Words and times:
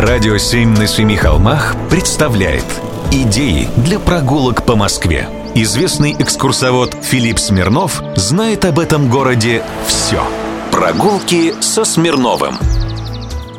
Радио 0.00 0.36
«Семь 0.36 0.76
на 0.76 0.86
семи 0.86 1.16
холмах» 1.16 1.74
представляет 1.90 2.64
Идеи 3.10 3.68
для 3.78 3.98
прогулок 3.98 4.64
по 4.64 4.76
Москве. 4.76 5.28
Известный 5.56 6.14
экскурсовод 6.16 6.94
Филипп 7.02 7.40
Смирнов 7.40 8.00
знает 8.14 8.64
об 8.64 8.78
этом 8.78 9.10
городе 9.10 9.64
все. 9.88 10.22
Прогулки 10.70 11.52
со 11.60 11.84
Смирновым. 11.84 12.54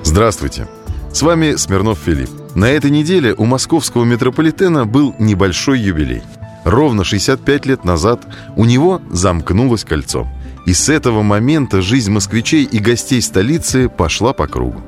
Здравствуйте. 0.03 0.69
С 1.11 1.21
вами 1.23 1.55
Смирнов 1.57 1.99
Филипп. 2.05 2.29
На 2.55 2.69
этой 2.69 2.89
неделе 2.89 3.33
у 3.33 3.43
московского 3.43 4.05
метрополитена 4.05 4.85
был 4.85 5.13
небольшой 5.19 5.81
юбилей. 5.81 6.21
Ровно 6.63 7.03
65 7.03 7.65
лет 7.65 7.83
назад 7.83 8.21
у 8.55 8.63
него 8.63 9.01
замкнулось 9.11 9.83
кольцо. 9.83 10.25
И 10.65 10.73
с 10.73 10.87
этого 10.87 11.21
момента 11.21 11.81
жизнь 11.81 12.11
москвичей 12.11 12.63
и 12.63 12.79
гостей 12.79 13.21
столицы 13.21 13.89
пошла 13.89 14.31
по 14.31 14.47
кругу. 14.47 14.81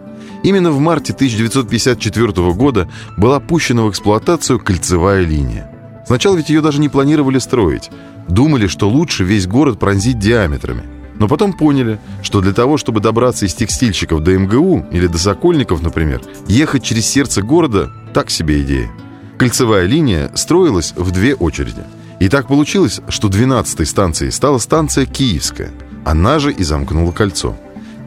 Именно 0.43 0.71
в 0.71 0.79
марте 0.79 1.13
1954 1.13 2.53
года 2.53 2.89
была 3.17 3.39
пущена 3.39 3.83
в 3.83 3.89
эксплуатацию 3.89 4.59
кольцевая 4.59 5.23
линия. 5.23 5.71
Сначала 6.07 6.35
ведь 6.35 6.49
ее 6.49 6.61
даже 6.61 6.79
не 6.81 6.89
планировали 6.89 7.37
строить. 7.39 7.89
Думали, 8.27 8.67
что 8.67 8.89
лучше 8.89 9.23
весь 9.23 9.47
город 9.47 9.79
пронзить 9.79 10.19
диаметрами. 10.19 10.83
Но 11.19 11.27
потом 11.27 11.53
поняли, 11.53 11.99
что 12.23 12.41
для 12.41 12.53
того, 12.53 12.77
чтобы 12.77 12.99
добраться 12.99 13.45
из 13.45 13.53
текстильщиков 13.53 14.23
до 14.23 14.37
МГУ 14.37 14.87
или 14.91 15.05
до 15.05 15.19
Сокольников, 15.19 15.81
например, 15.81 16.21
ехать 16.47 16.83
через 16.83 17.05
сердце 17.05 17.43
города– 17.43 17.91
так 18.13 18.29
себе 18.29 18.61
идея. 18.61 18.89
Кольцевая 19.37 19.85
линия 19.85 20.31
строилась 20.35 20.93
в 20.95 21.11
две 21.11 21.35
очереди. 21.35 21.83
И 22.19 22.29
так 22.29 22.47
получилось, 22.47 23.01
что 23.07 23.27
12-й 23.27 23.85
станцией 23.85 24.31
стала 24.31 24.57
станция 24.57 25.05
Киевская. 25.05 25.71
Она 26.05 26.39
же 26.39 26.51
и 26.51 26.63
замкнула 26.63 27.11
кольцо. 27.11 27.55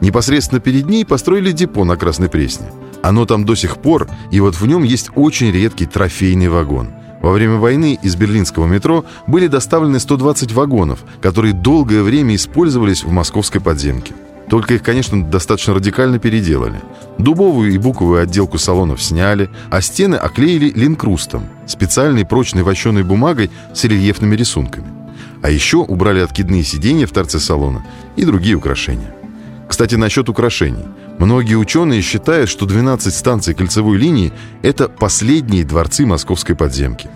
Непосредственно 0.01 0.59
перед 0.59 0.87
ней 0.87 1.05
построили 1.05 1.51
депо 1.51 1.85
на 1.85 1.95
Красной 1.95 2.29
Пресне. 2.29 2.67
Оно 3.01 3.25
там 3.25 3.45
до 3.45 3.55
сих 3.55 3.77
пор, 3.77 4.07
и 4.31 4.39
вот 4.39 4.55
в 4.55 4.65
нем 4.65 4.83
есть 4.83 5.09
очень 5.15 5.51
редкий 5.51 5.85
трофейный 5.85 6.49
вагон. 6.49 6.89
Во 7.21 7.31
время 7.31 7.55
войны 7.55 7.97
из 8.01 8.15
берлинского 8.15 8.67
метро 8.67 9.05
были 9.25 9.47
доставлены 9.47 9.99
120 9.99 10.51
вагонов, 10.51 11.03
которые 11.21 11.53
долгое 11.53 12.03
время 12.03 12.35
использовались 12.35 13.03
в 13.03 13.11
московской 13.11 13.61
подземке. 13.61 14.13
Только 14.49 14.75
их, 14.75 14.83
конечно, 14.83 15.23
достаточно 15.23 15.73
радикально 15.73 16.19
переделали. 16.19 16.79
Дубовую 17.17 17.73
и 17.73 17.77
буковую 17.79 18.21
отделку 18.21 18.59
салонов 18.59 19.01
сняли, 19.01 19.49
а 19.71 19.81
стены 19.81 20.15
оклеили 20.15 20.69
линкрустом, 20.69 21.45
специальной 21.65 22.25
прочной 22.25 22.61
вощеной 22.61 23.03
бумагой 23.03 23.49
с 23.73 23.83
рельефными 23.85 24.35
рисунками. 24.35 24.85
А 25.41 25.49
еще 25.49 25.77
убрали 25.77 26.19
откидные 26.19 26.63
сиденья 26.63 27.07
в 27.07 27.11
торце 27.11 27.39
салона 27.39 27.83
и 28.15 28.23
другие 28.23 28.55
украшения. 28.55 29.15
Кстати, 29.67 29.95
насчет 29.95 30.29
украшений. 30.29 30.85
Многие 31.17 31.55
ученые 31.55 32.01
считают, 32.01 32.49
что 32.49 32.65
12 32.65 33.13
станций 33.13 33.53
кольцевой 33.53 33.97
линии– 33.97 34.31
это 34.61 34.89
последние 34.89 35.63
дворцы 35.63 36.05
московской 36.05 36.55
подземки. 36.55 37.09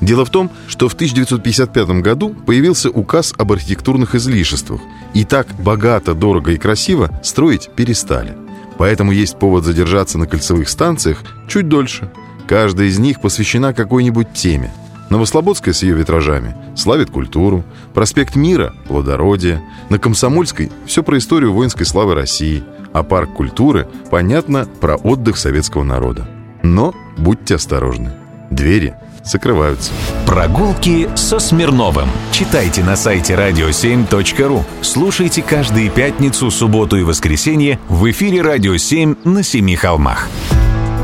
Дело 0.00 0.24
в 0.24 0.30
том, 0.30 0.50
что 0.68 0.88
в 0.88 0.94
1955 0.94 2.02
году 2.02 2.34
появился 2.34 2.90
указ 2.90 3.34
об 3.38 3.52
архитектурных 3.52 4.14
излишествах, 4.14 4.80
и 5.14 5.24
так 5.24 5.46
богато, 5.58 6.14
дорого 6.14 6.52
и 6.52 6.58
красиво 6.58 7.10
строить 7.24 7.70
перестали. 7.74 8.36
Поэтому 8.78 9.12
есть 9.12 9.38
повод 9.38 9.64
задержаться 9.64 10.18
на 10.18 10.26
кольцевых 10.26 10.68
станциях 10.68 11.22
чуть 11.48 11.68
дольше. 11.68 12.10
Каждая 12.46 12.88
из 12.88 12.98
них 12.98 13.20
посвящена 13.20 13.72
какой-нибудь 13.72 14.32
теме– 14.34 14.72
Новослободская 15.10 15.72
с 15.72 15.82
ее 15.82 15.94
витражами 15.94 16.56
славит 16.74 17.10
культуру, 17.10 17.64
проспект 17.94 18.34
Мира– 18.34 18.74
плодородие, 18.88 19.62
на 19.88 19.98
Комсомольской– 19.98 20.70
все 20.86 21.02
про 21.02 21.18
историю 21.18 21.52
воинской 21.52 21.86
славы 21.86 22.14
России, 22.14 22.64
а 22.92 23.02
парк 23.02 23.32
культуры– 23.34 23.88
понятно 24.10 24.66
про 24.80 24.96
отдых 24.96 25.36
советского 25.36 25.84
народа. 25.84 26.26
Но 26.62 26.94
будьте 27.16 27.54
осторожны, 27.54 28.12
двери 28.50 28.94
закрываются. 29.24 29.92
Прогулки 30.24 31.08
со 31.14 31.38
Смирновым. 31.38 32.08
Читайте 32.32 32.82
на 32.82 32.96
сайте 32.96 33.34
radio7.ru. 33.34 34.62
Слушайте 34.82 35.42
каждые 35.42 35.90
пятницу, 35.90 36.50
субботу 36.50 36.96
и 36.96 37.02
воскресенье 37.02 37.78
в 37.88 38.08
эфире 38.10 38.42
«Радио 38.42 38.74
7» 38.74 39.18
на 39.24 39.42
Семи 39.42 39.76
холмах. 39.76 40.28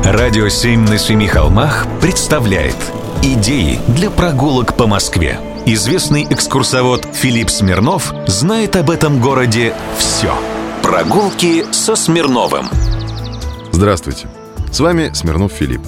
«Радио 0.03 0.47
7» 0.47 0.89
на 0.89 0.97
Семи 0.97 1.27
холмах 1.27 1.85
представляет– 2.01 2.77
Идеи 3.25 3.79
для 3.87 4.11
прогулок 4.11 4.75
по 4.75 4.85
Москве. 4.85 5.39
Известный 5.65 6.27
экскурсовод 6.29 7.07
Филипп 7.13 7.49
Смирнов 7.49 8.13
знает 8.27 8.75
об 8.75 8.89
этом 8.89 9.21
городе 9.21 9.73
все. 9.97 10.35
Прогулки 10.81 11.63
со 11.71 11.95
Смирновым. 11.95 12.65
Здравствуйте. 13.71 14.27
С 14.73 14.81
вами 14.81 15.11
Смирнов 15.13 15.53
Филипп. 15.53 15.79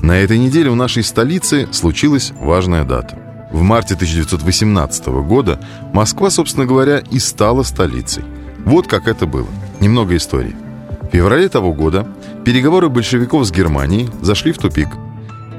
На 0.00 0.18
этой 0.18 0.38
неделе 0.38 0.70
в 0.70 0.76
нашей 0.76 1.02
столице 1.02 1.68
случилась 1.72 2.30
важная 2.38 2.84
дата. 2.84 3.18
В 3.50 3.62
марте 3.62 3.94
1918 3.94 5.06
года 5.26 5.58
Москва, 5.92 6.30
собственно 6.30 6.66
говоря, 6.66 6.98
и 7.10 7.18
стала 7.18 7.64
столицей. 7.64 8.22
Вот 8.64 8.86
как 8.86 9.08
это 9.08 9.26
было. 9.26 9.48
Немного 9.80 10.16
истории. 10.16 10.54
В 11.02 11.08
феврале 11.10 11.48
того 11.48 11.72
года 11.72 12.06
переговоры 12.44 12.88
большевиков 12.88 13.44
с 13.44 13.50
Германией 13.50 14.08
зашли 14.22 14.52
в 14.52 14.58
тупик– 14.58 14.90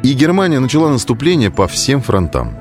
и 0.04 0.14
Германия 0.14 0.60
начала 0.60 0.90
наступление 0.90 1.50
по 1.52 1.68
всем 1.68 2.02
фронтам. 2.02 2.58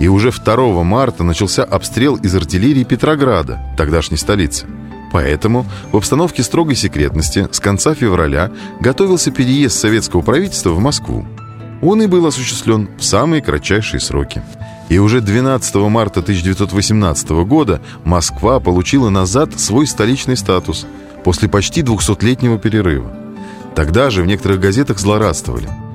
И 0.00 0.08
уже 0.08 0.30
2 0.30 0.82
марта 0.84 1.24
начался 1.24 1.64
обстрел 1.64 2.16
из 2.16 2.34
артиллерии 2.34 2.84
Петрограда, 2.84 3.60
тогдашней 3.76 4.16
столицы. 4.16 4.66
Поэтому 5.12 5.66
в 5.90 5.96
обстановке 5.96 6.42
строгой 6.42 6.76
секретности 6.76 7.48
с 7.50 7.60
конца 7.60 7.94
февраля 7.94 8.50
готовился 8.80 9.30
переезд 9.30 9.78
советского 9.78 10.20
правительства 10.20 10.70
в 10.70 10.80
Москву. 10.80 11.26
Он 11.80 12.02
и 12.02 12.06
был 12.06 12.26
осуществлен 12.26 12.90
в 12.98 13.04
самые 13.04 13.42
кратчайшие 13.42 14.00
сроки. 14.00 14.42
И 14.88 14.98
уже 14.98 15.20
12 15.20 15.74
марта 15.76 16.20
1918 16.20 17.30
года 17.46 17.80
Москва 18.04 18.60
получила 18.60 19.10
назад 19.10 19.58
свой 19.58 19.86
столичный 19.86 20.36
статус 20.36 20.86
после 21.24 21.48
почти 21.48 21.82
200-летнего 21.82 22.58
перерыва. 22.58 23.12
Тогда 23.74 24.10
же 24.10 24.22
в 24.22 24.26
некоторых 24.26 24.60
газетах 24.60 24.98
злорадствовали– 24.98 25.68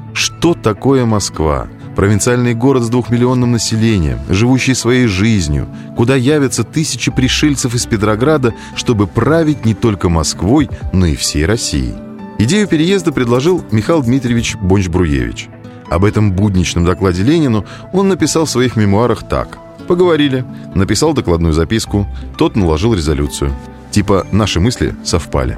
что 0.44 0.56
такое 0.56 1.06
Москва? 1.06 1.68
Провинциальный 1.96 2.54
город 2.54 2.84
с 2.84 2.90
двухмиллионным 2.90 3.54
населением, 3.54 4.20
живущий 4.28 4.74
своей 4.74 5.08
жизнью, 5.08 5.70
куда 5.96 6.18
явятся 6.18 6.66
тысячи 6.66 7.12
пришельцев 7.12 7.74
из 7.76 7.86
Петрограда, 7.86 8.54
чтобы 8.76 9.08
править 9.08 9.64
не 9.64 9.74
только 9.74 10.10
Москвой, 10.10 10.70
но 10.92 11.06
и 11.06 11.16
всей 11.16 11.46
Россией. 11.46 11.94
Идею 12.40 12.68
переезда 12.68 13.14
предложил 13.14 13.64
Михаил 13.72 14.04
Дмитриевич 14.04 14.58
Бонч-Бруевич. 14.58 15.48
Об 15.90 16.04
этом 16.04 16.34
будничном 16.34 16.84
докладе 16.84 17.24
Ленину 17.24 17.66
он 17.94 18.10
написал 18.10 18.44
в 18.44 18.50
своих 18.50 18.76
мемуарах 18.76 19.26
так. 19.26 19.60
Поговорили, 19.88 20.44
написал 20.76 21.14
докладную 21.14 21.54
записку, 21.54 22.06
тот 22.38 22.58
наложил 22.58 22.94
резолюцию. 22.94 23.54
Типа 23.92 24.28
«наши 24.34 24.60
мысли 24.60 24.94
совпали». 25.06 25.58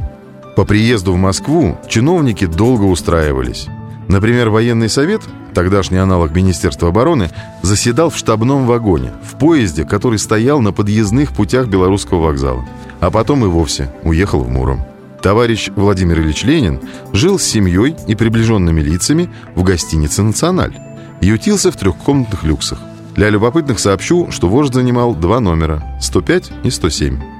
По 0.55 0.63
приезду 0.63 1.11
в 1.11 1.17
Москву 1.17 1.75
чиновники 1.89 2.45
долго 2.45 2.83
устраивались. 2.83 3.67
Например, 4.07 4.49
военный 4.49 4.89
совет, 4.89 5.21
тогдашний 5.53 5.97
аналог 5.97 6.35
Министерства 6.35 6.89
обороны, 6.89 7.29
заседал 7.61 8.09
в 8.09 8.17
штабном 8.17 8.67
вагоне, 8.67 9.11
в 9.23 9.37
поезде, 9.37 9.83
который 9.83 10.19
стоял 10.19 10.61
на 10.61 10.71
подъездных 10.71 11.31
путях 11.33 11.67
Белорусского 11.67 12.21
вокзала. 12.21 12.65
А 12.99 13.09
потом 13.09 13.45
и 13.45 13.47
вовсе 13.47 13.91
уехал 14.03 14.43
в 14.43 14.49
Муром. 14.49 14.85
Товарищ 15.21 15.69
Владимир 15.75 16.19
Ильич 16.19 16.43
Ленин 16.43 16.79
жил 17.11 17.39
с 17.39 17.43
семьей 17.43 17.95
и 18.07 18.13
приближенными 18.13 18.81
лицами 18.81 19.29
в 19.55 19.63
гостинице 19.63 20.21
«Националь». 20.21 20.77
Ютился 21.19 21.71
в 21.71 21.77
трехкомнатных 21.77 22.43
люксах. 22.43 22.79
Для 23.15 23.29
любопытных 23.29 23.79
сообщу, 23.79 24.29
что 24.29 24.49
вождь 24.49 24.73
занимал 24.73 25.15
два 25.15 25.39
номера– 25.39 25.81
105 26.01 26.51
и 26.63 26.69
107. 26.69 27.34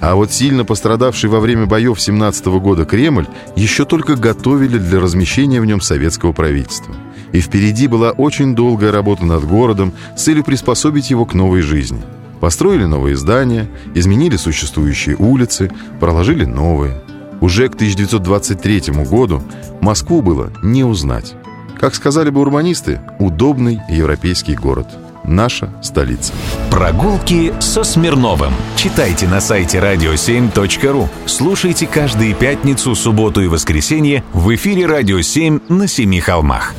А 0.00 0.14
вот 0.14 0.30
сильно 0.30 0.64
пострадавший 0.64 1.30
во 1.30 1.40
время 1.40 1.66
боев 1.66 2.00
17 2.00 2.46
года 2.46 2.84
Кремль 2.84 3.26
еще 3.56 3.84
только 3.84 4.14
готовили 4.16 4.78
для 4.78 5.00
размещения 5.00 5.60
в 5.60 5.66
нем 5.66 5.80
советского 5.80 6.32
правительства. 6.32 6.94
И 7.32 7.40
впереди 7.40 7.86
была 7.86 8.10
очень 8.10 8.54
долгая 8.54 8.92
работа 8.92 9.24
над 9.24 9.44
городом 9.44 9.92
с 10.16 10.22
целью 10.24 10.44
приспособить 10.44 11.10
его 11.10 11.24
к 11.24 11.34
новой 11.34 11.62
жизни. 11.62 12.02
Построили 12.40 12.84
новые 12.84 13.16
здания, 13.16 13.68
изменили 13.94 14.36
существующие 14.36 15.16
улицы, 15.16 15.70
проложили 15.98 16.44
новые. 16.44 17.00
Уже 17.40 17.68
к 17.68 17.74
1923 17.74 19.04
году 19.04 19.42
Москву 19.80 20.22
было 20.22 20.52
не 20.62 20.84
узнать. 20.84 21.34
Как 21.78 21.94
сказали 21.94 22.30
бы 22.30 22.40
урбанисты, 22.40 23.00
удобный 23.18 23.80
европейский 23.90 24.54
город– 24.54 24.88
наша 25.26 25.70
столица. 25.82 26.32
Прогулки 26.70 27.52
со 27.60 27.84
Смирновым. 27.84 28.52
Читайте 28.76 29.26
на 29.26 29.40
сайте 29.40 29.78
radio7.ru. 29.78 31.08
Слушайте 31.26 31.86
каждые 31.86 32.34
пятницу, 32.34 32.94
субботу 32.94 33.40
и 33.42 33.48
воскресенье 33.48 34.24
в 34.32 34.54
эфире 34.54 34.86
«Радио 34.86 35.18
7» 35.18 35.72
на 35.72 35.88
Семи 35.88 36.20
холмах. 36.20 36.74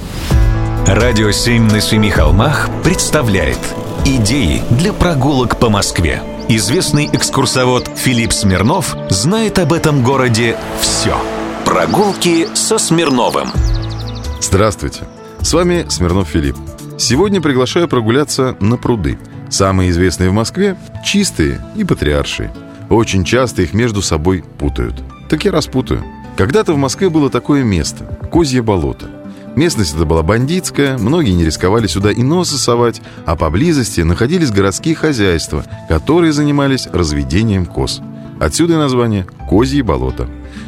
«Радио 0.86 1.30
7» 1.30 1.72
на 1.72 1.82
Семи 1.82 2.10
холмах 2.10 2.70
представляет 2.84 3.60
Идеи 4.06 4.62
для 4.70 4.94
прогулок 4.94 5.60
по 5.60 5.70
Москве. 5.70 6.22
Известный 6.48 7.10
экскурсовод 7.12 7.90
Филипп 7.98 8.32
Смирнов 8.32 8.96
знает 9.10 9.60
об 9.60 9.74
этом 9.74 10.02
городе 10.02 10.56
все. 10.80 11.18
Прогулки 11.66 12.48
со 12.54 12.78
Смирновым. 12.78 13.52
Здравствуйте. 14.40 15.02
С 15.42 15.54
вами 15.54 15.86
Смирнов 15.90 16.30
Филипп. 16.30 16.56
Сегодня 16.98 17.42
приглашаю 17.42 17.88
прогуляться 17.88 18.58
на 18.60 18.76
пруды. 18.76 19.20
Самые 19.50 19.92
известные 19.92 20.32
в 20.32 20.34
Москве– 20.34 20.76
чистые 21.06 21.62
и 21.76 21.84
патриаршие. 21.84 22.52
Очень 22.90 23.24
часто 23.24 23.62
их 23.62 23.74
между 23.74 24.02
собой 24.02 24.44
путают. 24.58 24.96
Так 25.30 25.46
я 25.46 25.52
распутаю. 25.52 26.04
Когда-то 26.38 26.74
в 26.74 26.78
Москве 26.78 27.10
было 27.10 27.30
такое 27.30 27.64
место– 27.64 28.20
Козье 28.32 28.64
болото. 28.64 29.10
Местность 29.56 29.96
эта 29.96 30.06
была 30.06 30.24
бандитская, 30.24 30.98
многие 30.98 31.32
не 31.32 31.46
рисковали 31.46 31.86
сюда 31.86 32.12
и 32.12 32.24
носа 32.24 32.58
совать, 32.58 33.02
а 33.26 33.36
поблизости 33.36 34.02
находились 34.02 34.52
городские 34.52 34.96
хозяйства, 34.96 35.66
которые 35.90 36.34
занимались 36.34 36.88
разведением 36.88 37.68
коз. 37.68 38.02
Отсюда 38.40 38.74
и 38.74 38.78
название 38.78 39.28
«Козье 39.48 39.84
болото». 39.84 40.28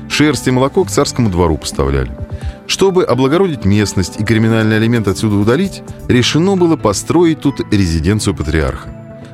Шерсть 0.09 0.47
и 0.47 0.51
молоко 0.51 0.83
к 0.83 0.91
царскому 0.91 1.29
двору 1.29 1.57
поставляли. 1.57 2.11
Чтобы 2.69 3.03
облагородить 3.03 3.65
местность 3.65 4.21
и 4.21 4.23
криминальный 4.23 4.77
элемент 4.77 5.07
отсюда 5.07 5.37
удалить, 5.37 5.81
решено 6.07 6.55
было 6.55 6.77
построить 6.77 7.41
тут 7.41 7.61
резиденцию 7.73 8.35
патриарха. 8.35 8.89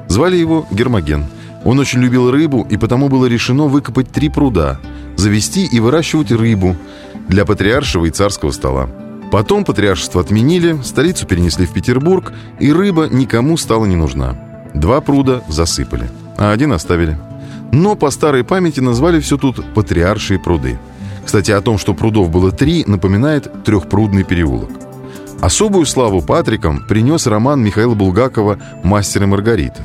Звали 0.08 0.38
его 0.38 0.66
Гермоген. 0.72 1.26
Он 1.66 1.78
очень 1.78 2.00
любил 2.00 2.32
рыбу, 2.32 2.66
и 2.70 2.78
потому 2.78 3.10
было 3.10 3.26
решено 3.26 3.66
выкопать 3.66 4.10
три 4.10 4.30
пруда, 4.30 4.80
завести 5.18 5.66
и 5.66 5.82
выращивать 5.82 6.32
рыбу 6.32 6.78
для 7.28 7.44
патриаршего 7.44 8.06
и 8.06 8.10
царского 8.10 8.52
стола. 8.52 8.90
Потом 9.34 9.66
патриаршество 9.66 10.22
отменили, 10.22 10.78
столицу 10.82 11.28
перенесли 11.28 11.66
в 11.66 11.74
Петербург, 11.74 12.32
и 12.62 12.72
рыба 12.72 13.10
никому 13.12 13.58
стала 13.58 13.86
не 13.86 13.98
нужна. 13.98 14.38
Два 14.74 15.02
пруда 15.02 15.44
засыпали, 15.50 16.10
а 16.38 16.52
один 16.52 16.72
оставили. 16.72 17.18
Но 17.74 17.96
по 17.96 18.12
старой 18.12 18.46
памяти 18.46 18.80
назвали 18.80 19.20
все 19.20 19.36
тут 19.38 19.62
«патриаршие 19.74 20.40
пруды». 20.40 20.80
Кстати, 21.26 21.52
о 21.52 21.62
том, 21.62 21.78
что 21.78 21.94
прудов 21.94 22.30
было 22.30 22.52
три, 22.52 22.84
напоминает 22.86 23.64
трехпрудный 23.64 24.24
переулок. 24.24 24.70
Особую 25.42 25.86
славу 25.86 26.22
Патрикам 26.22 26.86
принес 26.88 27.28
роман 27.28 27.62
Михаила 27.62 27.96
Булгакова 27.96 28.60
«Мастер 28.84 29.24
и 29.24 29.26
Маргарита». 29.26 29.84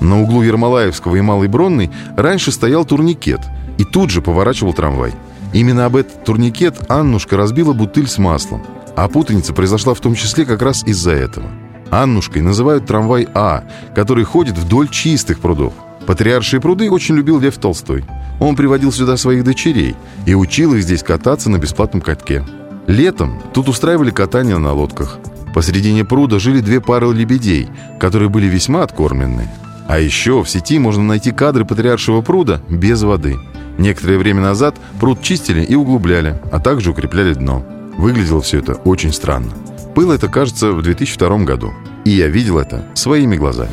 На 0.00 0.20
углу 0.20 0.42
Ермолаевского 0.42 1.16
и 1.16 1.20
Малой 1.20 1.48
Бронной 1.48 1.90
раньше 2.16 2.52
стоял 2.52 2.84
турникет, 2.84 3.40
и 3.78 3.84
тут 3.84 4.10
же 4.10 4.22
поворачивал 4.22 4.72
трамвай. 4.72 5.12
Именно 5.52 5.86
об 5.86 5.96
этот 5.96 6.24
турникет 6.24 6.90
Аннушка 6.90 7.36
разбила 7.36 7.72
бутыль 7.72 8.08
с 8.08 8.18
маслом. 8.18 8.62
А 8.96 9.08
путаница 9.08 9.52
произошла 9.52 9.94
в 9.94 10.00
том 10.00 10.14
числе 10.14 10.44
как 10.44 10.62
раз 10.62 10.84
из-за 10.84 11.12
этого. 11.12 11.46
Аннушкой 11.90 12.42
называют 12.42 12.86
трамвай 12.86 13.26
А, 13.34 13.64
который 13.94 14.24
ходит 14.24 14.56
вдоль 14.56 14.88
чистых 14.88 15.40
прудов. 15.40 15.72
Патриаршие 16.06 16.60
пруды 16.60 16.90
очень 16.90 17.16
любил 17.16 17.38
Лев 17.40 17.58
Толстой. 17.58 18.04
Он 18.40 18.56
приводил 18.56 18.90
сюда 18.90 19.16
своих 19.16 19.44
дочерей 19.44 19.94
и 20.26 20.34
учил 20.34 20.74
их 20.74 20.82
здесь 20.82 21.02
кататься 21.02 21.50
на 21.50 21.58
бесплатном 21.58 22.00
катке. 22.00 22.44
Летом 22.86 23.40
тут 23.52 23.68
устраивали 23.68 24.10
катание 24.10 24.58
на 24.58 24.72
лодках. 24.72 25.18
Посредине 25.54 26.04
пруда 26.04 26.38
жили 26.38 26.60
две 26.60 26.80
пары 26.80 27.12
лебедей, 27.12 27.68
которые 28.00 28.28
были 28.28 28.46
весьма 28.46 28.82
откормленные. 28.82 29.48
А 29.86 29.98
еще 29.98 30.42
в 30.42 30.48
сети 30.48 30.78
можно 30.78 31.02
найти 31.02 31.32
кадры 31.32 31.64
патриаршего 31.64 32.22
пруда 32.22 32.60
без 32.68 33.02
воды. 33.02 33.36
Некоторое 33.78 34.18
время 34.18 34.40
назад 34.40 34.76
пруд 34.98 35.22
чистили 35.22 35.62
и 35.62 35.74
углубляли, 35.74 36.40
а 36.50 36.60
также 36.60 36.90
укрепляли 36.90 37.34
дно. 37.34 37.64
Выглядело 37.98 38.40
все 38.40 38.58
это 38.58 38.74
очень 38.74 39.12
странно. 39.12 39.52
Было 39.94 40.12
это, 40.12 40.28
кажется, 40.28 40.72
в 40.72 40.82
2002 40.82 41.38
году. 41.38 41.72
И 42.04 42.10
я 42.10 42.28
видел 42.28 42.58
это 42.58 42.84
своими 42.94 43.36
глазами. 43.36 43.72